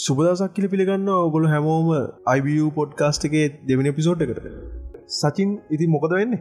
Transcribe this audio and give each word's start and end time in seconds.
සුබදසක් 0.00 0.52
කියල 0.56 0.66
පිළිගන්න 0.72 1.08
ඔගොල 1.14 1.46
හැමෝම 1.52 1.88
අයිබිය 2.26 2.60
පොඩ්කාස්ට 2.76 3.24
එකේ 3.28 3.46
දෙවනි 3.68 3.90
පිසෝට් 3.92 4.22
එකට. 4.24 4.38
සචින් 5.14 5.50
ඉති 5.70 5.88
මොකද 5.94 6.12
වෙන්නේ? 6.12 6.38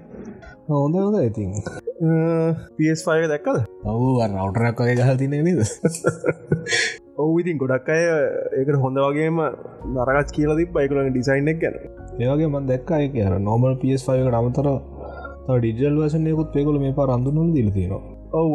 හොඳ 0.69 0.95
හොඳ 0.95 1.17
ඉතින්. 1.21 1.49
පස්5 2.77 3.25
දැක්කද? 3.31 3.57
ඔවු 3.85 4.07
රවටරක් 4.19 4.79
වගේ 4.81 4.95
ගහල් 4.99 5.17
තින 5.21 5.35
නද? 5.39 5.65
ඔවු 7.21 7.33
ඉතින් 7.41 7.59
ගොඩක් 7.63 7.89
අය 7.89 8.05
ඒකට 8.59 8.79
හොඳ 8.85 9.01
වගේම 9.07 9.41
නරගත් 9.95 10.31
කියල 10.37 10.53
ති 10.59 10.67
බයිකුලන් 10.77 11.09
ඩිසයින් 11.09 11.51
එක් 11.53 11.59
ගැන. 11.63 11.75
ඒවගේ 12.19 12.53
මන් 12.53 12.69
දැක්ක 12.71 12.95
එක 12.99 13.19
නොමල් 13.41 13.75
පස්5 13.81 14.39
අමතර 14.39 14.71
ඩිජල් 15.57 15.99
වසනයකුත් 15.99 16.55
පෙකුල 16.55 16.79
මේ 16.79 16.93
පා 16.93 17.09
රඳුනුල් 17.09 17.51
දිල 17.51 17.69
තියෙනවා 17.71 18.18
ඔව 18.31 18.51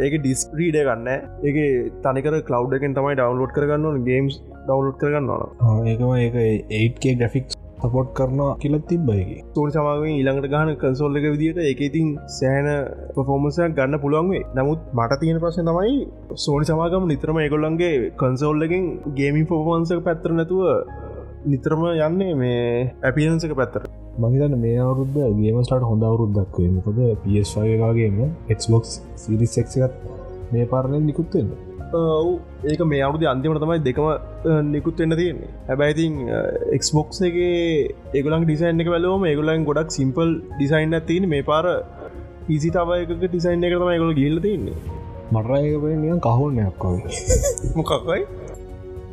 ඒක 0.00 0.14
ඩිස්ප්‍රීඩ 0.18 0.78
ගන්න. 0.82 1.08
ඒක 1.42 1.58
තනිකර 2.02 2.38
කලව් 2.42 2.78
එකෙන් 2.78 2.94
තමයි 2.94 3.16
ඩවන්ලෝඩ් 3.16 3.56
කරගන්න 3.56 4.04
ගේම්ස් 4.04 4.38
ඩවන්ලෝඩ් 4.62 4.96
කරගන්නවා 4.98 5.74
ඒකම 5.86 6.14
ඒක 6.18 6.38
8ක 6.78 7.14
ග්‍රෆික්ස් 7.20 7.58
සපොට් 7.80 8.10
කරනවා 8.14 8.50
කියලත් 8.56 8.84
තිබ්බයකි 8.88 9.36
තෝරි 9.54 9.72
සමාගෙන් 9.74 10.10
ඊළඟට 10.10 10.50
ගහන 10.52 10.72
කන්සෝල්ල 10.82 11.18
එක 11.18 11.26
විදිට 11.32 11.58
එක 11.64 11.80
ඉතින් 11.80 12.10
සෑන 12.30 12.68
පොෆෝමසයක් 13.16 13.74
ගන්න 13.78 14.02
පුළුවන්වේ 14.04 14.42
නමුත් 14.58 14.84
මට 14.98 15.20
තියෙන 15.22 15.40
ප්‍රශ්න 15.42 15.70
තමයි 15.70 15.96
සෝනි 16.44 16.68
සමාගම 16.70 17.08
නිතරම 17.08 17.40
ඒගොල්ලන්ගේ 17.40 18.12
කන්සෝල්ලකින් 18.20 18.86
ගේමින් 19.18 19.48
පොෆෝන්සක 19.48 20.04
පැත්තර 20.08 20.36
නැතුව 20.38 20.62
නිතරම 21.46 21.82
යන්නේ 21.90 22.34
මේ 22.34 22.62
ඇපියන්සක 23.02 23.54
පැත්තර 23.54 23.91
මහිතන්න 24.20 24.54
මේ 24.60 24.78
අවුරුද්ධ 24.78 25.18
ගේමස්ටට 25.36 25.84
හොඳ 25.90 26.02
අවුරුද්දක්වේ 26.04 26.70
මොකද 26.70 26.98
පස්වාගේම 27.22 28.18
එක්බොක්ස් 28.48 28.90
සිරිසෙක්ත් 29.16 29.94
මේ 30.52 30.66
පාරණයෙන් 30.66 31.06
නිකුත්වෙන්න 31.06 31.52
ඒක 32.64 32.82
මේ 32.84 33.00
අවුදු 33.00 33.26
අන්තිමට 33.26 33.62
තමයි 33.62 33.78
දෙකම 33.78 34.06
නිකුත් 34.64 34.98
වෙන්න 34.98 35.16
තියෙන්නේ. 35.16 35.50
හැබැයිතින් 35.68 36.14
එක්ස්බොක්සගේ 36.72 37.88
ඒගලන් 38.14 38.44
ඩිසයින් 38.44 38.80
එක 38.80 38.88
වැලෝම 38.88 39.24
ඒගුලන් 39.24 39.64
ගොඩක් 39.64 39.90
සිම්පල් 39.90 40.30
ඩිසයින්න 40.52 41.00
තියන 41.06 41.28
මේ 41.28 41.42
පාර 41.42 41.64
පිසිතාවයක 42.46 43.12
ඩිසයින් 43.24 43.64
එක 43.64 43.74
තම 43.74 43.92
ගොල 44.04 44.14
ගිල්ල 44.14 44.38
තින්නේ 44.40 44.76
මටරයක 45.32 45.84
නිය 46.02 46.14
කහෝන්නයක් 46.20 46.84
වගේ. 46.86 47.12
මොකක්වයි 47.76 48.22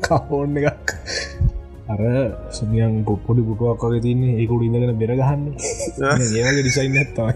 කහෝන්න 0.04 0.58
එකක් 0.64 0.96
අර 1.90 2.02
සමියන් 2.52 2.94
ගොප්පොඩි 3.04 3.42
පුටුවක් 3.44 3.84
වගේ 3.84 4.02
තින්නේ. 4.02 4.34
ඒකුට 4.36 4.64
ඉඳගෙන 4.64 5.00
බෙරගහන්න 5.00 5.44
ඒගේ 6.16 6.52
ඩිසයින් 6.58 6.98
ඇත්තයි 6.98 7.34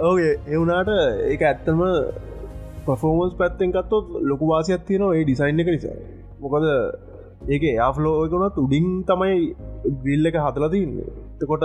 ඕගේ 0.00 0.32
එවුනාට 0.48 0.90
ඒක 1.26 1.42
ඇත්තම 1.42 1.80
පෆෝමන්ස් 2.86 3.34
පැත්තෙන් 3.34 3.70
කත්තොත් 3.72 4.06
ලොකුවාසියක් 4.30 4.82
තියෙනවා 4.86 5.16
ඒ 5.16 5.24
ඩිසයින් 5.24 5.60
එක 5.60 5.68
නිසා. 5.68 5.96
මොකද 6.40 6.64
ඒක 7.48 7.62
යාෆ්ලෝ 7.70 8.14
එකනත් 8.26 8.58
උඩින් 8.58 8.86
තමයි 9.04 9.38
ගිල්ල 10.04 10.30
එක 10.30 10.36
හතලතින්නේ 10.40 11.08
තකොට 11.40 11.64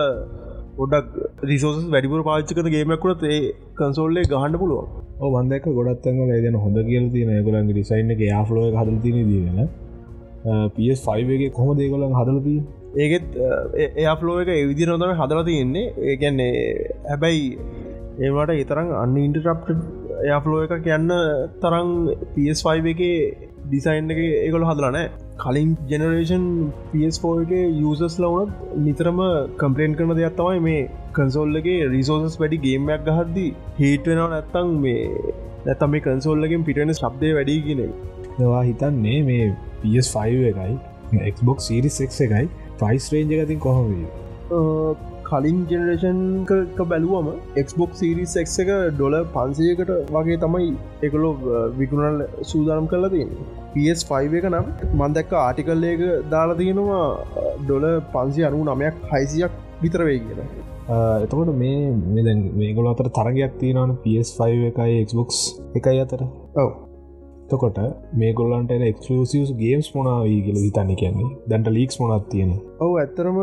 ගොඩක් 0.77 1.07
රිසෝස් 1.43 1.77
වැඩිපුර 1.87 2.21
පාච්චිකට 2.23 2.69
ගේමක්කුණත් 2.69 3.23
ඒ 3.27 3.41
කන්සෝල්ලේ 3.77 4.25
ගහන්න 4.31 4.57
පුළුවන්. 4.61 4.87
ඕ 5.17 5.29
වන්දක 5.31 5.65
ගොඩත්තන්න 5.77 6.33
දන 6.37 6.57
හොඳ 6.57 6.77
කියල 6.87 7.05
තින 7.13 7.31
ගොලන්ගේ 7.45 7.75
ඩිසයින් 7.75 8.15
එක 8.15 8.21
යාෆ්ලෝ 8.25 8.65
හදතින 8.73 9.21
දීගෙන 9.23 9.61
පස්5 10.43 11.37
එක 11.37 11.53
කොම 11.53 11.71
දේගොල 11.77 12.05
හදලති 12.11 12.55
ඒකෙත් 12.95 13.25
එයාෆලෝ 13.97 14.39
එක 14.43 14.49
එවිදි 14.55 14.85
නොතම 14.85 15.13
හදලා 15.13 15.45
තියෙන්නේ. 15.45 15.93
ඒගැන්නේ 16.05 16.53
හැබැයි 17.05 17.45
ඒවට 18.19 18.55
ඒතරම් 18.55 18.91
අන්න 18.95 19.17
ඉන්ටරප් 19.17 19.69
එයාෆලෝ 20.23 20.63
එක 20.65 20.73
කියන්න 20.83 21.11
තරං 21.61 21.89
පස්5 22.33 22.93
එක 22.93 23.01
ඩිසයින් 23.65 24.13
එක 24.13 24.19
ඒකොළ 24.21 24.65
හදලනෑ 24.65 25.09
කලින් 25.37 25.71
ජෙනරේෂන් 25.87 26.45
පෝ 27.21 27.33
එක 27.43 27.51
යසස් 27.53 28.17
ලවනත් 28.23 28.73
නිතරම 28.85 29.21
කම්පලේන් 29.61 29.95
කරන 29.97 30.15
දෙයක් 30.17 30.35
තමයි 30.39 30.65
මේ 30.65 30.81
කන්සෝල්ලගේ 31.17 31.87
රිසෝසස් 31.93 32.39
වැඩි 32.41 32.63
ගේමයක් 32.65 33.05
ගහද්දි 33.07 33.47
හේට්වෙනවා 33.79 34.29
නැත්තං 34.33 34.75
මේ 34.83 35.07
නැතම 35.65 35.91
මේ 35.91 36.05
කන්සෝල්ලගෙන් 36.05 36.67
පිටන 36.67 36.95
ශබ්දය 36.95 37.33
වැඩි 37.37 37.57
කියෙන 37.65 37.91
වා 38.43 38.63
හිතන්නේ 38.63 39.19
මේ 39.23 39.47
PS5 39.83 40.47
එකයි 40.51 40.73
එක්බොක් 41.29 41.61
සිරිස් 41.61 42.01
එක් 42.01 42.17
එකයි 42.19 42.49
ප්‍රයිස් 42.79 43.11
රේන්ජ 43.13 43.35
ගතින් 43.35 43.59
කොහොම 43.59 43.93
කලින් 45.29 45.57
ජෙනරේෂන්ක 45.69 46.51
බැලුවම 46.91 47.27
එක්බොක් 47.61 47.91
සිරිස් 47.93 48.35
එක් 48.41 48.53
එක 48.63 48.71
ඩොල 48.93 49.15
පන්සයකට 49.35 49.91
වගේ 50.15 50.39
තමයි 50.43 50.71
එකලෝ 51.07 51.33
විකුණල් 51.79 52.25
සූදානම් 52.51 52.89
කරලා 52.93 53.13
තින් 53.15 53.31
PS5 53.73 54.39
එක 54.39 54.49
නම් 54.51 54.73
මන්දැක්ක 54.95 55.37
ආටිකල්ලේක 55.43 56.03
දාලා 56.33 56.59
තියෙනවා 56.61 57.05
ඩොල 57.61 57.87
පන්සි 58.15 58.49
අනු 58.49 58.65
නමයක් 58.67 59.07
හයිසියක් 59.13 59.63
විතරවේ 59.83 60.19
කියන 60.25 60.43
එතකොට 61.23 61.55
මේ 61.55 61.79
මේගොල 62.55 62.91
අතර 62.91 63.09
තරගයක් 63.13 63.57
තියෙනවන 63.61 63.97
PS5 64.03 64.69
එකයි 64.69 65.01
එක්බොක්ස් 65.03 65.39
එකයි 65.75 65.99
අතර. 66.05 66.21
ඔව 66.63 66.88
තකොට 67.51 67.79
මේ 68.13 68.31
ගොල්ලන්ට 68.33 68.71
එක්ලසිස් 68.83 69.49
ගේම්ස් 69.61 69.87
මොනාවී 69.95 70.39
කියල 70.45 70.59
හිතන්න 70.63 70.91
කියන්නේ? 71.01 71.29
දැන්ට 71.49 71.69
ලීක්ස් 71.75 71.99
මොනත් 72.01 72.27
තියෙන 72.31 72.51
ඔව 72.79 72.93
ඇත්තරම 72.95 73.39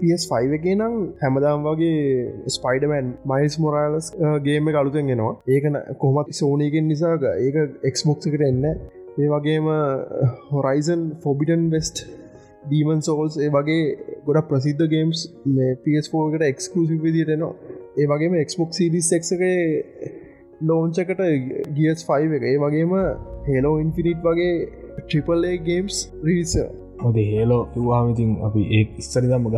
PS5 0.00 0.56
එක 0.58 0.66
නම් 0.70 0.96
හැමදාම් 1.22 1.66
වගේ 1.66 2.50
ස්පයිඩමන් 2.56 3.12
මයිස් 3.30 3.58
මොරාලස් 3.64 4.10
ගේම 4.46 4.72
අලුතෙන් 4.74 5.10
ගෙනවා 5.10 5.34
ඒකන 5.48 5.78
කොමත් 5.98 6.34
සෝනීගෙන් 6.40 6.90
නිසා 6.90 7.14
ඒක 7.36 7.56
එක්ස්මොක්කට 7.90 8.44
එන්න 8.50 8.66
ඒ 8.66 9.28
වගේම 9.28 9.70
Horizon 10.50 11.06
Forbidden 11.24 11.70
West 11.74 12.04
Demon's 12.64 13.00
Souls 13.02 13.38
ඒ 13.38 13.52
වගේ 13.56 13.86
ගොඩක් 14.26 14.50
ප්‍රසිද්ධ 14.50 14.84
ගේම්ස් 14.92 15.24
මේ 15.54 15.78
PS4කට 15.84 16.50
එක්ස්කලසිි 16.50 17.00
විදිටනවා 17.06 17.54
ඒ 17.96 18.06
වගේම 18.10 18.34
එක්ස්මොක් 18.36 18.70
සිරිස් 18.74 19.08
එක්ගේ 19.12 19.58
ලෝංචකට 20.60 21.20
ගියස් 21.76 22.04
5 22.04 22.36
එක. 22.36 22.42
ඒ 22.44 22.58
වගේම 22.58 22.92
හෙලෝ 23.46 23.74
ඉන්ෆිනිට් 23.78 24.20
වගේ 24.22 24.52
ට්‍රිපල්ඒ 24.98 25.56
ගේම්ස් 25.58 25.96
රීස 26.22 26.52
හොද 27.02 27.16
හේලෝ 27.22 27.62
කිවවාමිතින් 27.72 28.30
අපි 28.42 28.62
ඒ 28.70 28.84
ඉස්සරිදම්ම 28.98 29.48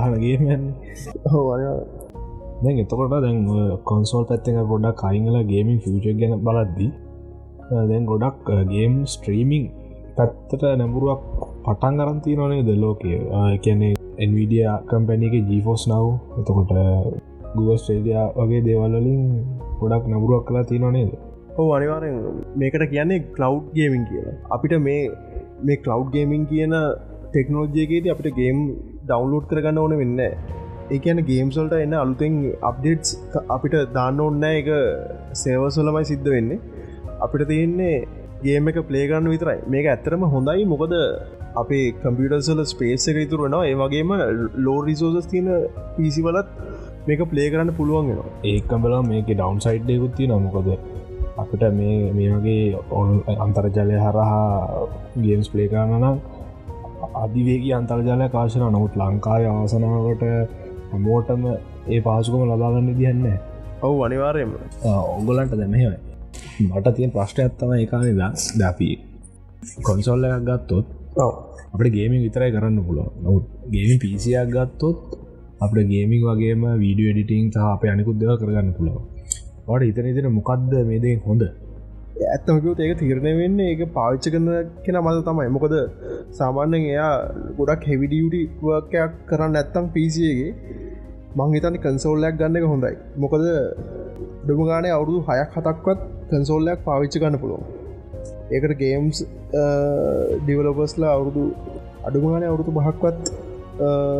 හෝ 1.33 1.45
දැන් 2.63 2.79
එතකොට 2.79 3.15
දැන් 3.17 3.39
කොන්සෝල් 3.85 4.25
පැත්තක 4.25 4.59
ගොඩක් 4.65 5.03
කයිංගල 5.03 5.37
ගේමින් 5.45 5.79
ෆිච 5.79 6.07
ගැන 6.15 6.35
බලද්දී 6.41 6.91
දැන් 7.85 8.05
ගොඩක් 8.05 8.51
ගේම් 8.73 8.97
ස්ට්‍රීමිං 9.07 9.65
පැත්තට 10.17 10.67
නැඹුරුවක් 10.73 11.23
පටන් 11.65 12.01
අරන්ති 12.01 12.37
නොනේ 12.37 12.63
ද 12.63 12.77
ලෝකය 12.77 13.15
කියන්නේ 13.63 13.95
එන්විඩිය 14.19 14.67
කම්පැනික 14.89 15.35
ජීෆෝස් 15.43 15.87
නව් 15.89 16.07
එතකොට 16.39 16.75
ගුවස්ට්‍රේඩියා 17.57 18.27
වගේ 18.37 18.63
දේවල්ලින් 18.63 19.23
ගොඩක් 19.81 20.05
නබුරුවක් 20.09 20.45
කලා 20.45 20.65
තියන 20.65 20.87
නේද 21.57 21.63
ඕ 21.63 21.69
අනිවාරෙන් 21.77 22.17
මේකට 22.57 22.85
කියන්නේ 22.91 23.25
කලව් 23.37 23.57
ගේමින් 23.75 24.05
කියලා. 24.05 24.35
අපිට 24.51 24.75
මේ 24.81 25.11
මේ 25.63 25.77
කලව් 25.77 26.11
ගේමින් 26.13 26.47
කියන 26.47 26.75
ටෙක්නෝජයකේද 27.33 28.07
අපිට 28.15 28.37
ගේම් 28.41 28.59
ඩවන්ලෝඩ් 29.09 29.49
කරගන්න 29.51 29.79
ඕන 29.79 29.97
වෙන්න 29.99 30.21
ඒ 30.91 30.99
කියන 30.99 31.19
ගේම්සල්ට 31.31 31.73
එන්න 31.73 31.95
අලුතෙන් 31.95 32.37
අප්ඩේට්ස් 32.63 33.17
අපිට 33.49 33.77
දාන්න 33.95 34.21
ඔන්න 34.21 34.45
එක 34.45 34.69
සේවසොලමයි 35.33 36.05
සිද්ධ 36.05 36.31
වෙන්නේ. 36.35 36.61
අපිට 37.21 37.49
තියෙන්නේ 37.49 38.07
ගේම 38.43 38.69
එක 38.69 38.79
පලේගන්න 38.91 39.33
විතරයි. 39.35 39.59
මේක 39.69 39.87
ඇත්තරම 39.87 40.29
හොඳයි. 40.35 40.65
මොකද 40.65 40.95
අපේ 41.55 41.95
කම්පියටර්සල 42.03 42.65
ස්පේස් 42.65 43.09
එක 43.09 43.17
ඉතුර 43.17 43.41
වෙනවා. 43.47 43.65
ඒ 43.65 43.75
වගේම 43.75 44.13
ලෝ 44.57 44.81
රිසෝසස් 44.83 45.27
තියෙන 45.27 45.49
පිසිවලත් 45.97 46.49
මේක 47.09 47.21
ප්ලේ 47.33 47.49
කරන්න 47.51 47.73
පුළුවන් 47.81 48.13
වෙනවා. 48.13 48.37
ඒකම්බලා 48.45 49.03
මේක 49.03 49.27
ඩවන් 49.33 49.65
සයිඩ්යකුත්ති 49.67 50.29
නමුකද 50.29 50.96
අපිට 51.37 51.65
මේ 51.73 51.97
මේ 52.13 52.31
වගේ 52.35 52.79
ඔන් 52.93 53.09
අන්තර්ජලය 53.39 53.97
හරහා 53.99 54.45
ගේම්ස් 55.23 55.49
ප්ලේ 55.49 55.69
කරන්න 55.69 55.97
නම් 56.01 56.17
අධිවේගේ 57.17 57.75
අන්තර්ජාලය 57.75 58.29
කාශන 58.29 58.65
නොමුත් 58.67 58.95
ලංකාය 58.97 59.45
ආසනාවට 59.47 60.25
හමෝටම 60.93 61.45
ඒ 61.89 62.01
පාසුකම 62.01 62.43
ලබාගන්න 62.47 62.89
දියන්න 62.99 63.27
ඔවු 63.83 63.99
අනිවාරයම 64.03 64.53
ඔගොලන්ට 64.93 65.55
දැමහෙවයි 65.55 65.99
මට 66.63 66.95
තියෙන් 66.97 67.13
ප්‍රශ්ට 67.13 67.39
ඇත්තම 67.39 67.73
ඒකානිලා 67.75 68.31
දැපී 68.61 68.95
කොන්සොල්ල 69.83 70.27
එකක් 70.29 70.47
ගත්තොත් 70.49 70.87
අපට 71.73 71.89
ගේමින් 71.91 72.21
විතරයි 72.23 72.51
කරන්න 72.53 72.81
පුලො 72.83 73.05
නොත් 73.19 73.45
ගේමි 73.69 73.97
පිසියක් 73.99 74.49
ගත්තොත් 74.51 74.99
අපට 75.61 75.79
ගේමික් 75.87 76.23
වගේම 76.25 76.65
වීඩිය 76.77 77.11
එඩිටිං 77.13 77.53
සහ 77.53 77.67
අප 77.67 77.85
අනිකුත් 77.87 78.17
දෙව 78.21 78.33
කරගන්න 78.37 78.73
පුළුව 78.79 79.16
වට 79.69 79.87
ඉතන 79.91 80.09
ඉතින 80.11 80.29
මොකක්ද 80.33 80.75
මේදේ 80.89 81.15
හොඳ? 81.23 81.43
ඇත්තමකත් 82.27 82.81
ඒක 82.81 82.93
තිරණය 83.01 83.33
වෙන්න 83.39 83.59
ඒක 83.63 83.81
පාවිච්ච 83.93 84.27
කරන 84.33 84.49
කෙන 84.85 84.99
මද 85.01 85.23
තමයි. 85.29 85.49
මොකද 85.57 85.75
සාමාන්‍යෙන් 86.39 86.85
එයා 86.93 87.15
ගොඩක් 87.59 87.83
හෙවිඩියටි 87.91 88.43
වර්කයක් 88.63 89.17
කරන්න 89.31 89.59
ඇත්තම් 89.61 89.87
පිසියගේ 89.95 90.53
මංහිතනි 91.39 91.81
කන්සෝල්ලයක් 91.85 92.37
ගන්න 92.41 92.59
එක 92.61 92.67
හොඳයි. 92.73 92.95
මොකද 93.17 93.43
ඩුම 94.43 94.61
ගානේ 94.71 94.93
අවුරුදු 94.99 95.21
හයක් 95.29 95.51
හතක්වත් 95.57 96.01
කන්සෝල්ලයක් 96.31 96.79
පාවිච්ච 96.85 97.19
ගන්න 97.23 97.41
පුළුවන්. 97.43 97.65
ඒකට 98.51 98.77
ගේම්ස් 98.83 99.17
ඩිවලොපස්ලා 100.43 101.13
අවුරුදු 101.17 101.45
අඩුමාන 102.09 102.45
අවුරුදු 102.45 102.77
බහක්වත් 102.79 103.25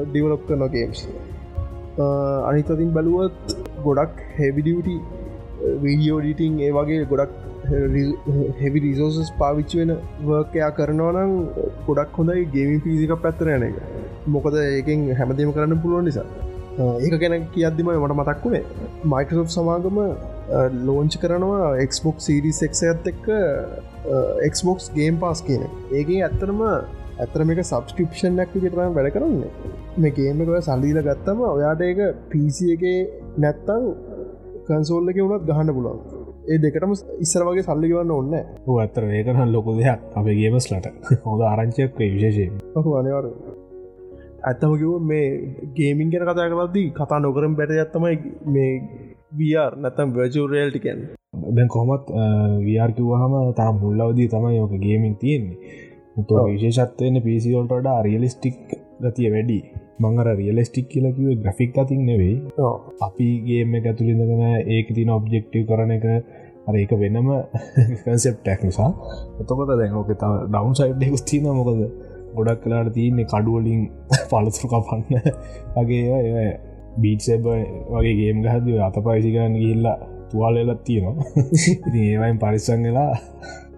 ඩිවලොප් 0.09 0.43
කරන 0.49 0.67
ගේම්ස් 0.75 1.01
අනිතතින් 2.49 2.91
බලුවත් 2.97 3.57
ගොඩක් 3.85 4.17
හෙවිඩියටි 4.39 4.97
වීඩියෝ 5.83 6.19
ඩිටිං 6.23 6.59
ඒ 6.67 6.73
වගේ 6.77 7.05
ගොඩක් 7.13 7.33
හෙවි 8.61 8.83
රිසෝසස් 8.85 9.31
පාවිච්චි 9.41 9.81
වෙන 9.81 9.93
වර්කයා 10.29 10.71
කරනවනම් 10.79 11.33
ගොඩක් 11.87 12.19
හොඳයි 12.21 12.45
ගේමින් 12.55 12.83
පිසික 12.85 13.15
පැත්තර 13.25 13.53
යන 13.55 13.65
එක. 13.69 13.79
මොකද 14.35 14.59
ඒකෙන් 14.65 15.07
හැමදීම 15.21 15.55
කරන්න 15.57 15.83
පුළුවන් 15.85 16.07
නිසා. 16.11 16.27
ඒක 17.05 17.15
ගැන 17.23 17.47
කියද්දිම 17.55 17.91
මට 17.95 18.19
මතක් 18.19 18.45
වුණේ 18.45 18.65
මයිකසෝ් 19.13 19.47
සමාගම 19.57 19.99
ලෝංච් 20.89 21.17
කරනවා 21.23 21.73
එක්ස්බොක් 21.85 22.21
සිරිසෙක් 22.27 22.79
ඇත් 22.91 23.11
එක්ක 23.13 23.27
එක්ස්බොක්ස් 24.49 24.93
ගේම් 24.99 25.19
පාස් 25.25 25.43
කියන 25.49 25.65
ඒගේ 25.93 26.23
ඇත්තරම 26.27 26.63
ඇතර 27.19 27.45
මේක 27.49 27.61
සබස්ටිප්ෂන්ක් 27.63 28.57
විතරම් 28.57 28.97
වැඩ 28.97 29.15
කරන්නේ. 29.15 29.53
මේ 30.03 30.13
ගේමක 30.17 30.51
සල්ලීල 30.67 30.99
ගත්තම 31.07 31.39
ඔයාට 31.53 31.83
ඒක 31.89 32.01
පිසිගේ 32.33 32.99
නැත්තං 33.45 33.87
කන්සෝල්ල 34.69 35.11
එක 35.11 35.19
වුණත් 35.23 35.45
ගහන්න 35.49 35.75
පුළුවන්. 35.77 36.01
ඒ 36.51 36.59
දෙකටම 36.63 36.93
ඉස්සර 37.25 37.43
වගේ 37.49 37.67
සල්ලි 37.67 37.91
ගවන්න 37.93 38.13
ඔන්න 38.17 38.35
ඇත්තර 38.77 39.05
ඒකන 39.19 39.53
ලොකු 39.55 39.77
දෙයක්. 39.79 40.01
අපේ 40.19 40.37
ගේමස් 40.41 40.67
ලට 40.73 41.21
හොඳ 41.27 41.43
ආරංචයක් 41.43 41.99
විශේෂයෙන්. 41.99 42.57
ඔහු 42.79 42.97
අනිවර 43.01 43.27
ඇත්තමකිව 44.49 44.93
මේ 45.11 45.27
ගේමින් 45.77 46.11
ගැන 46.13 46.27
කතා 46.29 46.49
කරද්දී 46.53 46.89
කතා 46.99 47.21
නොකරම් 47.21 47.55
බැට 47.59 47.77
ඇත්තමයි 47.77 48.17
මේ 48.55 48.73
වර් 49.39 49.73
නැතම් 49.83 50.09
වර්ජරේල්ටිකන් 50.17 51.01
දැන් 51.57 51.69
කොහොමත් 51.69 52.07
වරකිවහම 52.67 53.35
තා 53.59 53.71
මුල්ලවදී 53.81 54.29
තමයි 54.29 54.57
යෝක 54.57 54.75
ගේමින් 54.87 55.17
තියෙන්නේ. 55.23 55.59
මුතු 56.17 56.35
විශේෂත්වයන 56.47 57.17
පිසිවල්ට 57.25 57.89
රියලිස්ටික් 58.05 58.61
ගතිය 59.03 59.29
වැඩි 59.33 59.59
මංගර 59.99 60.29
රියලස්ටික් 60.37 60.89
කියලකිව 60.89 61.29
ග්‍රෆික් 61.43 61.79
අතින් 61.79 62.01
නෙවෙයි. 62.05 62.37
අපිගේම 63.01 63.75
එක 63.75 63.87
ඇතුළිඳගෙන 63.87 64.43
ඒක 64.69 64.89
තින 64.95 65.11
ඔබ්ජෙක්ටව 65.11 65.65
කරන 65.67 65.93
එක 65.93 66.05
අර 66.67 66.75
ඒක 66.75 66.93
වෙනම 66.95 67.31
කන්සෙප් 68.05 68.37
ටැක් 68.39 68.65
නිසා. 68.65 68.91
එතකොට 69.41 69.73
දැන්ෝක 69.73 70.11
ඩවන් 70.13 70.75
සයිඩ්ෙකුස් 70.75 71.25
තින 71.25 71.49
මොකද 71.51 71.83
ගොඩක් 72.37 72.63
කලාට 72.63 72.93
තියන්නේ 72.93 73.27
කඩුවලින් 73.27 73.83
පලතුරු 74.31 74.73
කපන්න 74.73 75.05
වගේ 75.77 76.47
බීට්සබ 76.99 77.47
වගේ 77.93 78.15
ගේම් 78.21 78.45
ගහද 78.45 78.81
අත 78.83 78.99
පයිසිකරන්න 79.03 79.57
ගිල්ලා 79.57 79.99
තුවාලලත් 80.31 80.83
තියෙනවා. 80.85 81.27
ඒවයින් 82.05 82.39
පරිස්සන් 82.39 82.89
වෙලා 82.89 83.13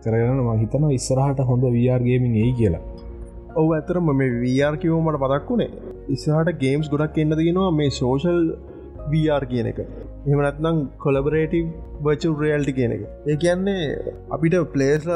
කරන 0.04 0.40
මහිතන 0.46 0.88
ඉස්සරහට 0.90 1.44
හොඳ 1.46 1.64
වරගේමින් 1.68 2.34
ඒ 2.36 2.52
කියලා 2.52 2.97
ඔව 3.60 3.70
ඇතරම 3.76 4.10
මේ 4.20 4.34
වර් 4.34 4.74
කිවෝමට 4.82 5.20
පදක් 5.22 5.48
වුණේ. 5.50 5.70
ඉස්සහට 6.08 6.52
ගේම්ස් 6.62 6.90
ගොඩක් 6.92 7.18
එන්න 7.22 7.38
තියෙනවා 7.40 7.70
මේ 7.78 7.94
සෝෂල් 8.00 8.40
වර් 9.12 9.44
කියන 9.52 9.68
එක. 9.72 9.80
එමනත්නම් 10.26 10.78
කොලබරේටව 11.04 11.68
බචල් 12.06 12.34
රේල්ටි 12.42 12.76
කියන 12.78 12.96
එක. 12.96 13.04
ඒ 13.30 13.36
කියන්නේ 13.36 13.84
අපිට 14.36 14.56
පලේස්ල 14.74 15.12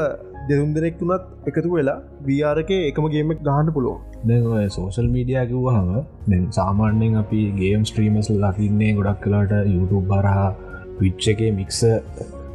දෙරුම් 0.48 0.70
දෙනෙක් 0.76 0.96
වුණත් 1.00 1.50
එකතු 1.50 1.68
වෙලා 1.74 1.98
වරක 2.28 2.70
එකම 2.90 3.06
ගේම 3.14 3.34
ගහන්න 3.48 3.72
පුළුවන්. 3.76 4.00
දැ 4.24 4.68
සෝසල් 4.68 5.08
මීඩිය 5.14 5.40
කිව්වහම 5.50 5.90
දැ 6.30 6.40
සාමාන්‍යෙන් 6.58 7.18
අපි 7.22 7.42
ගේම් 7.60 7.84
ස්ට්‍රීමස් 7.90 8.30
ලකින්නේ 8.36 8.92
ගොඩක් 8.98 9.20
කලාට 9.24 9.54
YouTube 9.74 10.06
බරහා 10.12 10.48
විච්ච 11.00 11.28
එක 11.32 11.40
මික්ස 11.58 11.80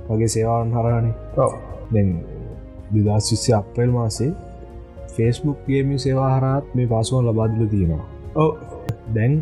වගේ 0.09 0.33
සේවාන් 0.35 0.75
හරානේ 0.75 1.15
දැන් 1.93 2.11
දෙදස් 2.93 3.31
විස්සි 3.31 3.57
අප්‍රේල් 3.59 3.91
මාසේ 3.91 4.29
ෆෙස්බුක් 5.17 5.59
ගේම 5.67 5.95
සේවා 5.99 6.31
හරත් 6.33 6.75
මේ 6.75 6.87
පසුවන් 6.87 7.27
ලබාදල 7.27 7.63
තියෙනවා. 7.67 8.05
ඕ 8.35 8.51
දැන් 9.15 9.33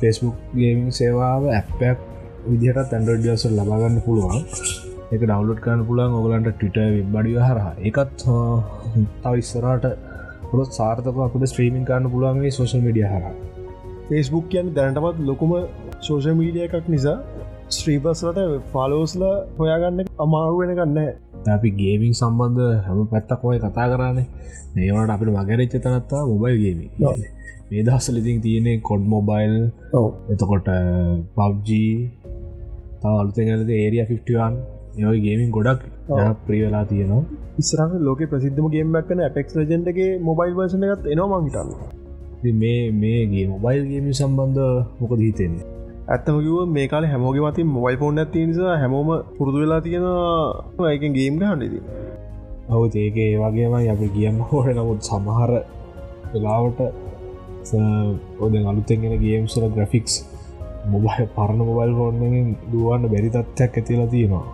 ෆෙස්බුක් 0.00 0.36
ගේමින් 0.54 0.90
සේවාව 0.92 1.48
ඇප්පයක් 1.52 2.04
විදිහට 2.46 2.90
තැන්ඩඩ 2.90 3.20
ඩියසල් 3.20 3.56
ලබාගන්න 3.58 3.98
පුළුවන්. 4.06 4.44
එක 5.08 5.20
ඩවලෝඩ් 5.22 5.60
කරන්න 5.64 5.86
පුළන් 5.88 6.18
ඔගලන්ට 6.18 6.50
ටිට 6.54 6.78
බඩිය 7.14 7.40
හරහා. 7.40 7.74
එකත් 7.82 8.26
තව 9.22 9.34
ඉස්සරට 9.42 9.86
පුරත් 10.50 10.70
සාර්ථක 10.72 11.20
අපට 11.26 11.46
ස්ත්‍රීමින් 11.52 11.86
කරන්න 11.88 12.10
පුළුවන්ගේ 12.12 12.52
සෝෂල් 12.52 12.82
මිඩිය 12.86 13.06
හර 13.06 13.24
ෆෙස්බුක් 14.08 14.46
කියන්න 14.52 14.74
දැනටමත් 14.76 15.18
ලොකුම 15.28 15.54
සෝෂල් 16.00 16.36
මීඩිය 16.38 16.64
එකක් 16.66 16.88
නිසා 16.88 17.16
ස්ත්‍රීපස්ලට 17.70 18.38
ෆලෝස්ල 18.72 19.24
හොයාගන්න 19.58 20.12
අමාරු 20.18 20.60
වෙන 20.60 20.72
ගන්න 20.78 20.98
අපි 21.46 21.70
ගේමින් 21.72 22.14
සම්බන්ධ 22.14 22.86
හැම 22.86 22.98
පැත්තක් 23.06 23.44
ඔය 23.44 23.58
කතා 23.58 23.86
කරන්නේ 23.90 24.26
ඒවට 24.86 25.10
අපිට 25.10 25.30
මගරච්ච 25.30 25.74
තනත්තා 25.76 26.22
මොබයිල් 26.26 26.56
ගේමි 26.62 26.86
මේ 27.68 27.82
දහස්සල 27.82 28.16
ඉතින් 28.16 28.40
තියනෙ 28.40 28.72
කොඩ් 28.80 29.04
මොබයිල් 29.06 29.54
එතකොට 30.32 30.68
පබ්ජී 31.36 31.94
තව 33.00 33.12
අලුතැගලද 33.14 33.70
ඒරිය 33.72 34.02
51 34.04 34.78
යයි 34.98 35.18
ගේමින් 35.20 35.50
ගොඩක් 35.50 35.82
ප්‍රියවෙලා 36.46 36.84
තියෙනවා. 36.84 37.22
ඉස්රහ 37.58 37.92
ලෝක 38.00 38.20
ප්‍රසිද්ධම 38.24 38.66
ගේමක්න 38.68 39.20
ඇපෙක් 39.20 39.46
රජන්ටගේ 39.56 40.10
මොබයිල් 40.20 40.54
වර්ෂණ 40.54 40.84
එකත් 40.86 41.10
එනවා 41.14 41.40
මහිතන්න 41.40 41.70
මේ 42.56 42.82
මේගේ 42.94 43.46
මොබයිල් 43.46 43.82
ගේමි 43.86 44.12
සම්බන්ධ 44.12 44.62
මොකද 45.00 45.20
හිතෙන්නේ 45.20 45.77
ඇත්තමකිව 46.08 46.58
මේ 46.68 46.86
කාල 46.88 47.04
හැමෝගේ 47.06 47.42
මතින් 47.44 47.68
මොබයිල් 47.68 47.98
ෆෝන් 48.02 48.20
ඇති 48.20 48.46
නිසා 48.50 48.76
හැමෝම 48.82 49.10
පුරුදු 49.36 49.58
වෙලා 49.62 49.80
තියෙනවා. 49.80 50.88
ඒකෙන් 50.92 51.12
ගේම් 51.16 51.34
ගහන්නෙදී 51.40 51.82
ඔව 52.70 52.82
ඒක 52.96 53.16
ඒ 53.18 53.34
වගේම 53.42 53.74
අපි 53.76 54.08
කියන්න 54.16 54.38
හෝට 54.48 54.70
නමුත් 54.76 55.00
සමහර 55.08 55.52
වෙලාවට 56.32 56.80
ඔද 58.40 58.54
අලුතෙන්ගෙන 58.64 59.14
ගේම්සල 59.24 59.64
ග්‍රෆික්ස් 59.76 60.14
මොබයි 60.92 61.24
පරණ 61.36 61.62
මොබයිල් 61.62 61.92
ෆෝර්න්ගෙන් 61.98 62.48
දුවන්න 62.72 63.10
බැරි 63.12 63.30
තත්ත්යක් 63.30 63.78
ඇතිලා 63.78 64.08
තියෙනවා. 64.08 64.46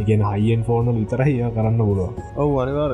එකන 0.00 0.22
හයිෙන් 0.30 0.60
ෆෝර්නල් 0.66 0.98
විතරයි 0.98 1.36
කරන්න 1.54 1.80
පුළුව 1.82 2.10
ඔවු 2.42 2.52
අනිවාර 2.62 2.92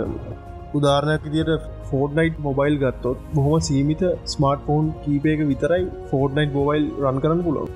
උදාරණයක් 0.74 1.26
විදියට 1.26 1.66
ෆෝර්ඩ්නයිට් 1.90 2.38
මොබයිල් 2.46 2.76
ගත්තොත් 2.82 3.18
බොහොම 3.34 3.66
සීමිත 3.66 4.02
ස්මර්ට 4.32 4.62
ෆෝන් 4.68 4.86
කීපයක 5.02 5.42
විතරයි 5.50 5.84
ෆෝර්ඩ්නයිට් 6.10 6.56
මොබයිල් 6.58 6.86
රන් 7.02 7.20
කරන්න 7.24 7.42
පුලොව 7.48 7.68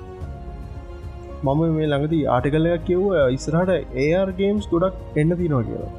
මම 1.45 1.61
මේ 1.75 1.87
ළඟදී 1.91 2.23
ආටිකල්ලයක් 2.35 2.83
කිව්ව 2.87 3.05
ඉස්රහට 3.35 3.99
ඒර් 4.05 4.27
ගේම්ස් 4.39 4.65
ගොඩක් 4.71 5.19
එන්න 5.21 5.31
තිනවා 5.39 5.61
කියලා. 5.67 5.91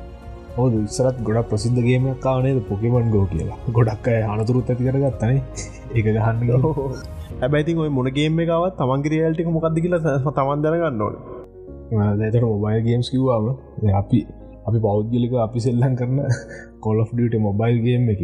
හෝද 0.56 0.74
ඉස්සරත් 0.80 1.16
ගොඩක් 1.28 1.48
ප්‍රසිද්ධගේම 1.52 2.04
කානේද 2.24 2.58
පොකිමන් 2.68 3.08
ගෝ 3.14 3.24
කියලා. 3.32 3.58
ගොඩක් 3.76 4.06
අය 4.12 4.20
අනතුරුත් 4.32 4.70
ඇති 4.72 4.86
කරගත්තන 4.88 5.32
එක 5.98 6.06
ගහන්න 6.06 6.52
හැබැති 7.40 7.74
ඔය 7.84 7.90
මොනගේම 7.98 8.38
එකවත් 8.44 8.76
තමන්ගේරයාල්ටික 8.80 9.48
මොකක්ද 9.56 9.78
කියලා 9.84 10.18
තමන් 10.38 10.62
දැනගන්න 10.64 11.02
ඕන. 11.06 11.16
දැතර 12.20 12.44
මොබයිල් 12.52 12.84
ගේම්ස් 12.88 13.10
කිව්වාම 13.14 13.48
අපි 14.00 14.20
අපි 14.68 14.78
පෞද්ගලික 14.86 15.34
අපි 15.46 15.64
සෙල්ලන් 15.66 15.96
කරන 16.00 16.20
කොල්ොෆ්ඩට 16.84 17.34
මොබයිල් 17.48 17.78
ගේම් 17.86 18.04
එක 18.14 18.22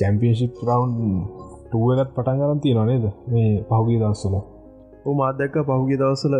චැම්පියන්ශිප් 0.00 0.64
රවන්් 0.68 0.96
ටුව 1.66 1.86
එකත් 1.94 2.16
පටන් 2.16 2.40
කරන් 2.40 2.64
තියෙන 2.64 2.88
නේද? 2.90 3.04
මේ 3.32 3.52
පහුගේ 3.68 4.00
දස්සල 4.04 4.36
මාදැක්ක 5.20 5.60
පහුගේ 5.68 6.00
දවසල 6.02 6.34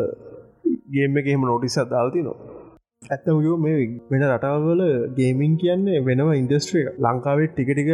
ගේම 0.93 1.19
එක 1.19 1.27
එහෙම 1.27 1.45
නොටිස 1.45 1.79
අදාල්ති 1.79 2.23
නවා 2.23 2.61
ඇත්තමකෝ 3.03 3.57
මේ 3.57 3.77
වෙන 4.11 4.23
රටවල 4.27 4.83
ගේමින් 5.17 5.53
කියන්නේ 5.57 6.01
වෙනම 6.01 6.29
ඉන්ඩස්ට්‍රිය 6.33 6.85
ලංකාවේ 7.05 7.49
ටිකටික 7.51 7.89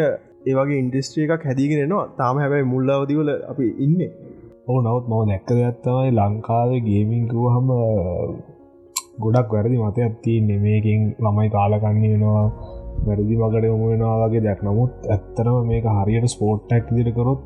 ඒවගේ 0.47 0.79
ඉන්ඩස්ට්‍රිය 0.83 1.27
එකක් 1.27 1.45
හැදිගෙනනවා 1.49 2.07
තාම 2.19 2.41
හැබැයි 2.43 2.71
මුල්ලාවදිවල 2.73 3.31
අපි 3.51 3.67
ඉන්න. 3.79 4.01
ඕ 4.69 4.79
නවත් 4.83 5.07
මව 5.11 5.21
දැක්ක 5.29 5.51
ඇත්තමයි 5.59 6.11
ලංකාවේ 6.19 6.81
ගේමින්කුව 6.81 7.47
හම 7.55 7.71
ගොඩක් 9.23 9.55
වැරදි 9.55 9.77
මතයක් 9.79 10.15
තියන්නේ. 10.25 10.59
මේකින් 10.59 11.01
ළමයි 11.25 11.49
කාලකන්නේ 11.49 12.13
වෙනවා 12.15 12.45
වැරදි 13.07 13.35
මකට 13.37 13.65
යොමු 13.65 13.87
වෙනවා 13.93 14.17
වගේ 14.23 14.45
දැක් 14.47 14.61
නමුත් 14.63 14.93
ඇත්තරම 15.09 15.57
මේක 15.71 15.87
හරියට 15.95 16.29
ස්පෝට්ටක් 16.29 16.89
දිරකරොත් 16.97 17.41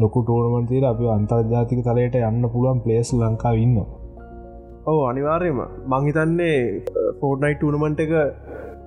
ලොකු 0.00 0.20
ටෝර්මන්තීර 0.22 0.84
අපි 0.86 1.10
අන්තර්ජාතික 1.14 1.80
තලයට 1.86 2.16
යන්න 2.20 2.44
පුළුවන් 2.52 2.80
පලේස් 2.84 3.10
ලංකාව 3.14 3.56
ඉන්න 3.64 3.76
ඔව 4.86 4.98
අනිවාර්යම 5.08 5.58
මංහිතන්නේ 5.92 6.56
ෆෝර්නයි් 7.20 7.54
ටනමන්ට 7.54 8.00
එක 8.04 8.14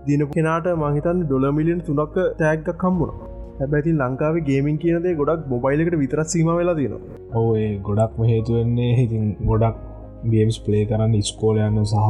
දින 0.07 0.23
කෙනට 0.29 0.67
මහිතන් 0.81 1.19
ඩොල 1.23 1.45
මිලියන් 1.51 1.81
තුනක් 1.81 2.17
තෑග්ග 2.39 2.69
කම්මුණ 2.75 3.13
හැබැති 3.59 3.91
ලංකාව 3.93 4.35
ගේමින් 4.47 4.77
කියනදේ 4.77 5.15
ගොඩක් 5.15 5.47
මොබයිලකට 5.47 5.97
විතරත් 6.01 6.27
සීම 6.27 6.49
වෙලා 6.51 6.75
තියෙන 6.75 6.95
ඔය 7.39 7.63
ගොඩක්ම 7.87 8.21
හේතුවෙන්නේ 8.25 8.91
ඉතින් 9.03 9.25
ගොඩක් 9.45 9.77
ගේම්ස් 10.31 10.57
ප්ලේ 10.65 10.83
කරන්න 10.85 11.15
ස්කෝල 11.23 11.57
යන්න 11.61 11.85
සහ 11.85 12.09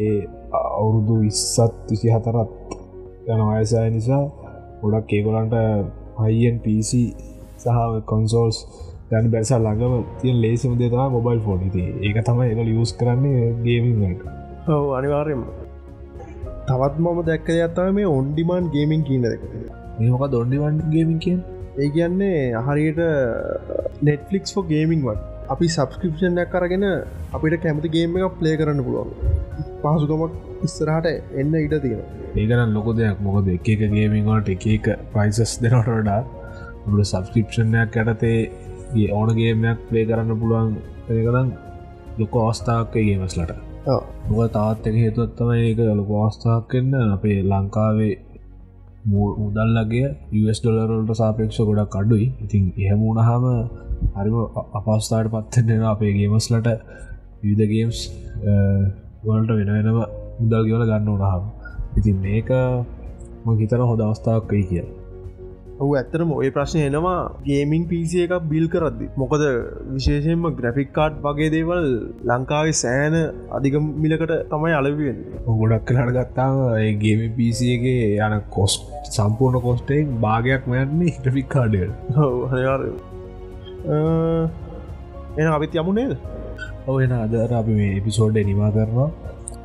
ඒ 0.00 0.16
අවුරුදු 0.60 1.20
විස්සත් 1.22 1.76
විසි 1.90 2.08
හතරත් 2.14 2.50
යන 3.28 3.42
වයසය 3.48 3.84
නිසා 3.90 4.22
ගොඩක් 4.82 5.12
ඒගොලන්ට 5.12 5.54
හයිෙන් 6.18 6.56
පිසි 6.60 7.02
සහ 7.64 8.00
කොන්සෝල්ස් 8.10 8.58
දැන් 9.10 9.30
බැසා 9.30 9.58
ළඟම 9.58 9.94
තිය 10.20 10.34
ලේසිම 10.42 10.72
දෙතා 10.78 11.06
මොබයිල් 11.08 11.40
ෆෝන් 11.40 11.62
ති 11.70 11.84
ඒක 12.02 12.18
තමයි 12.28 12.50
එක 12.52 12.72
යස් 12.74 12.92
කරන්නේ 13.00 13.44
ගේමිට 13.64 14.22
ඔව 14.68 14.84
අනිවාර්යම 14.98 15.42
තවත් 16.68 16.94
මම 16.98 17.18
දැක්ක 17.22 17.48
ඇත්තව 17.54 17.90
මේ 17.92 18.12
ඔන්ඩිමන් 18.12 18.70
ගේමින් 18.72 19.02
කියන 19.08 19.26
දෙක 19.26 19.42
මේමක 19.98 20.24
දොන්ඩිවන් 20.30 20.80
ගේමින් 20.92 21.18
කිය 21.18 21.38
ඒ 21.76 21.88
කියන්නේ 21.90 22.64
හරියට 22.66 23.00
නෙට්ෆලික්ස් 24.02 24.56
ෝ 24.56 24.62
ගේමින්වත් 24.64 25.20
අපි 25.48 25.66
සබස්ක්‍රපෂන්යක් 25.68 26.50
කරගෙන 26.50 26.84
අපිට 27.32 27.56
කැමති 27.62 27.88
ගේම 27.88 28.16
එක 28.18 28.36
ප්ලේ 28.38 28.54
කරන්න 28.56 28.80
පුළුවන්. 28.86 29.10
පහසුකමක් 29.82 30.32
ඉස්සරහට 30.62 31.08
එන්න 31.34 31.54
ඉට 31.56 31.74
තියෙන 31.82 32.00
ඒකන 32.36 32.72
ලොක 32.76 32.88
දෙයක්. 32.96 33.18
මොකද 33.20 33.48
එක 33.48 33.68
එක 33.68 33.82
ගේමින්වට 33.90 34.48
එක 34.48 34.64
එක 34.68 34.86
ප්‍රයිසස් 35.12 35.52
දෙනට 35.58 35.90
වඩා 36.84 36.96
ට 36.98 37.10
සබස්ක්‍රපෂන්යක් 37.10 37.96
ඇටතේ 37.98 38.40
ඒ 38.94 39.08
ඕන 39.12 39.30
ගේමයක් 39.36 39.78
ප්ලේ 39.88 40.04
කරන්න 40.04 40.40
පුළුවන් 40.40 40.74
ඒකනම් 41.10 41.48
ලොක 42.18 42.34
අවස්ථාවක 42.40 42.94
ගේමස්ලට 42.98 43.54
මොක 44.26 44.52
තාත් 44.52 44.86
එක 44.86 44.96
හේතුවත්තම 44.96 45.50
ඒක 45.54 45.80
ලොක 45.92 46.10
අවස්ථාවක් 46.18 46.68
කන්න 46.70 47.12
අපේ 47.12 47.38
ලංකාවේ 47.44 48.14
මුදල්ලගේ 49.06 50.06
US 50.40 50.58
ඩොලරල්ට 50.60 51.12
සාපේක්ෂ 51.14 51.58
ගොඩක් 51.60 51.94
අඩුයි. 51.94 52.26
ඉතින් 52.44 52.62
එහෙමුණහම 52.74 53.44
හරිම 54.14 54.36
අපස්ථාට 54.78 55.28
පත්වෙන 55.32 55.82
අපේ 55.84 56.12
ගේමස්ලට 56.14 56.68
විධ 57.42 57.66
ගේම්ස් 57.68 57.98
වලට 59.24 59.50
වෙන 59.50 59.70
වෙනම 59.76 59.98
මුදල් 60.40 60.64
ගවල 60.66 60.84
ගන්න 60.90 61.08
උනහම 61.10 61.44
ඉතින් 61.98 62.16
මේක 62.20 62.50
හිතර 63.60 63.80
හොද 63.82 64.00
අවස්ථාවක් 64.00 64.46
කයි 64.50 64.64
කිය 64.70 64.84
ඔහු 65.74 65.94
ඇත්තරම 65.98 66.30
ඔය 66.32 66.48
ප්‍රශ්නය 66.56 66.80
එනවා 66.88 67.14
ගේමින් 67.46 67.84
පිසි 67.90 68.18
එකක් 68.24 68.34
බිල් 68.50 68.66
කරද්දි. 68.74 69.06
මොකද 69.16 69.42
විශේෂයෙන්ම 69.94 70.44
ග්‍රෆික් 70.58 70.90
කාඩ් 70.92 71.14
වගේ 71.24 71.48
දේවල් 71.54 71.88
ලංකාවේ 72.30 72.76
සෑන 72.82 73.16
අධික 73.50 73.76
මිලකට 74.02 74.34
තමයි 74.52 74.74
අලවියෙන් 74.80 75.18
ගොඩක් 75.52 75.84
කලාට 75.88 76.14
ගත්තාම 76.18 76.54
ගේම 77.02 77.24
පිසිගේ 77.38 78.06
යන 78.18 78.36
කොස් 78.56 78.78
සම්පූර්ණ 79.10 79.64
කොස්ටෙක් 79.66 80.14
භාගයක් 80.26 80.70
මයන්නේ 80.72 81.16
ග්‍රෆික් 81.18 81.48
කාඩය 81.48 81.82
හයාර 82.54 82.80
එන 85.36 85.46
අපිත් 85.48 85.74
යමු 85.74 85.92
නේද? 85.92 86.16
ඔව 86.86 86.96
එන 87.02 87.14
අදර 87.14 87.52
අපි 87.60 87.78
මේ 87.80 87.92
එපිසෝඩ් 87.98 88.36
නිවා 88.44 88.70
කරනවා. 88.70 89.10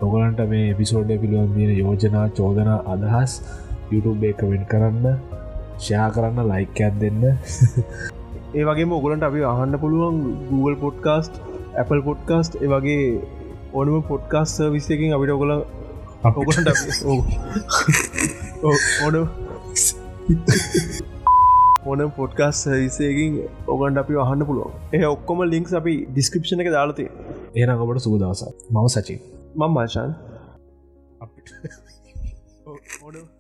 ඔගලන්ට 0.01 0.39
මේ 0.51 0.69
එපිසෝඩ් 0.73 1.09
පිළිවන් 1.21 1.49
තියෙන 1.55 1.73
යෝජනා 1.77 2.27
චෝදන 2.37 2.69
අදහස් 2.93 3.33
YouTube 3.91 4.23
එකවෙන් 4.29 4.63
කරන්න 4.71 5.05
ෂයා 5.79 6.07
කරන්න 6.15 6.49
ලයිකයක් 6.51 6.95
දෙන්න. 7.01 7.21
ඒ 8.51 8.63
වගේ 8.63 8.87
ඔගලන්ට 8.99 9.23
අපි 9.23 9.43
අහන්න 9.49 9.79
පුළුවන් 9.79 10.17
Google 10.49 10.77
පොඩ්කාස්ට් 10.85 11.35
Apple 11.77 12.01
පොඩ්කාස්ට් 12.01 12.53
ඒ 12.57 12.71
වගේ 12.73 13.03
ඕනම 13.73 13.99
පොඩ්කාස් 14.03 14.55
විස්සකින් 14.71 15.15
අපිට 15.15 15.35
ඔගල 15.35 15.51
ඔගලට 16.35 16.67
ඕන 19.03 19.15
ඕන 21.85 22.01
පොඩ්කාස් 22.11 22.59
විසේකින් 22.75 23.41
ඔගන්ට 23.67 24.01
අපි 24.03 24.19
අහන්න 24.23 24.45
පුළුවන්. 24.45 24.71
ඒ 24.93 25.05
ඔක්කොම 25.07 25.43
ලින්ක්ස් 25.53 25.73
අපි 25.81 25.95
ඩිස්ක්‍රපෂණ 26.07 26.63
එක 26.63 26.71
දාලතේ 26.75 27.09
ඒන 27.55 27.75
ඔබට 27.75 28.05
සූදවස 28.05 28.41
මව 28.69 28.85
සචි 28.89 29.15
මං 29.55 29.71
මාශන් 29.73 30.11
ඕඩ 33.01 33.38